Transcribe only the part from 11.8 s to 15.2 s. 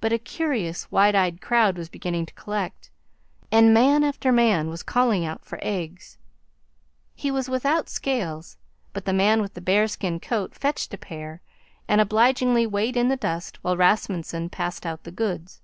and obligingly weighed in the dust while Rasmunsen passed out the